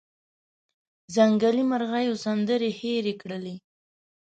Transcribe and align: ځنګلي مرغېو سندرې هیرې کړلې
ځنګلي 1.15 1.63
مرغېو 1.71 2.13
سندرې 2.25 2.69
هیرې 2.79 3.13
کړلې 3.21 3.55